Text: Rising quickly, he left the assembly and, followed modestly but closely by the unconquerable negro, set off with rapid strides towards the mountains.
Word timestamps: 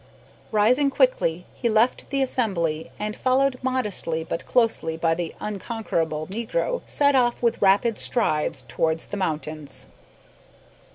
Rising 0.51 0.89
quickly, 0.89 1.45
he 1.53 1.69
left 1.69 2.09
the 2.09 2.23
assembly 2.23 2.89
and, 2.97 3.15
followed 3.15 3.59
modestly 3.61 4.23
but 4.23 4.47
closely 4.47 4.97
by 4.97 5.13
the 5.13 5.35
unconquerable 5.39 6.25
negro, 6.25 6.81
set 6.87 7.13
off 7.15 7.43
with 7.43 7.61
rapid 7.61 7.99
strides 7.99 8.65
towards 8.67 9.05
the 9.05 9.17
mountains. 9.17 9.85